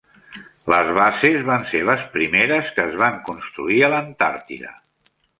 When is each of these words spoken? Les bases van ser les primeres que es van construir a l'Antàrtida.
Les 0.73 0.87
bases 0.99 1.43
van 1.49 1.65
ser 1.71 1.81
les 1.89 2.05
primeres 2.15 2.71
que 2.77 2.85
es 2.91 2.95
van 3.01 3.19
construir 3.27 3.77
a 3.85 3.91
l'Antàrtida. 3.95 4.73